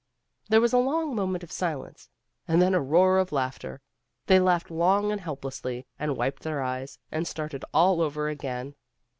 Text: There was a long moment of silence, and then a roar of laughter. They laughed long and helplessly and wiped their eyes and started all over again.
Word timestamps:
There 0.49 0.61
was 0.61 0.73
a 0.73 0.79
long 0.79 1.15
moment 1.15 1.43
of 1.43 1.51
silence, 1.51 2.09
and 2.47 2.59
then 2.59 2.73
a 2.73 2.81
roar 2.81 3.19
of 3.19 3.31
laughter. 3.31 3.81
They 4.25 4.39
laughed 4.39 4.71
long 4.71 5.11
and 5.11 5.21
helplessly 5.21 5.85
and 5.99 6.17
wiped 6.17 6.41
their 6.41 6.63
eyes 6.63 6.97
and 7.11 7.27
started 7.27 7.63
all 7.71 8.01
over 8.01 8.27
again. 8.27 8.73